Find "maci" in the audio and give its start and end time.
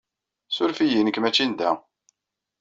1.21-1.45